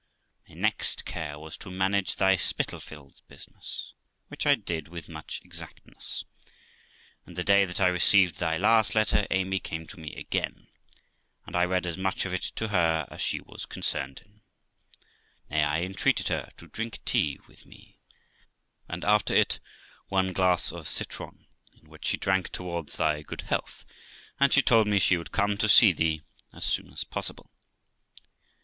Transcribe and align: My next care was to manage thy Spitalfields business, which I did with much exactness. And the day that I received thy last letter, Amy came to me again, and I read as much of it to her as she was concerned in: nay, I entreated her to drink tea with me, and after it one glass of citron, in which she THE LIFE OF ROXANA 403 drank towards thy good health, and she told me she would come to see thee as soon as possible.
My 0.49 0.55
next 0.55 1.05
care 1.05 1.37
was 1.37 1.57
to 1.57 1.69
manage 1.69 2.15
thy 2.15 2.35
Spitalfields 2.35 3.21
business, 3.27 3.93
which 4.29 4.47
I 4.47 4.55
did 4.55 4.87
with 4.87 5.07
much 5.07 5.39
exactness. 5.43 6.25
And 7.27 7.35
the 7.35 7.43
day 7.43 7.65
that 7.65 7.79
I 7.79 7.85
received 7.85 8.37
thy 8.39 8.57
last 8.57 8.95
letter, 8.95 9.27
Amy 9.29 9.59
came 9.59 9.85
to 9.85 9.99
me 9.99 10.15
again, 10.15 10.69
and 11.45 11.55
I 11.55 11.65
read 11.65 11.85
as 11.85 11.99
much 11.99 12.25
of 12.25 12.33
it 12.33 12.41
to 12.55 12.69
her 12.69 13.05
as 13.11 13.21
she 13.21 13.41
was 13.41 13.67
concerned 13.67 14.23
in: 14.25 14.41
nay, 15.51 15.61
I 15.63 15.83
entreated 15.83 16.29
her 16.29 16.49
to 16.57 16.65
drink 16.67 16.99
tea 17.05 17.39
with 17.47 17.67
me, 17.67 17.99
and 18.89 19.05
after 19.05 19.35
it 19.35 19.59
one 20.07 20.33
glass 20.33 20.71
of 20.71 20.87
citron, 20.89 21.45
in 21.79 21.87
which 21.87 22.05
she 22.05 22.17
THE 22.17 22.27
LIFE 22.27 22.45
OF 22.55 22.57
ROXANA 22.57 22.57
403 22.57 22.87
drank 22.87 22.87
towards 22.87 22.95
thy 22.97 23.21
good 23.21 23.41
health, 23.47 23.85
and 24.39 24.51
she 24.51 24.63
told 24.63 24.87
me 24.87 24.97
she 24.97 25.17
would 25.17 25.31
come 25.31 25.57
to 25.59 25.69
see 25.69 25.93
thee 25.93 26.23
as 26.51 26.65
soon 26.65 26.91
as 26.91 27.03
possible. 27.03 27.51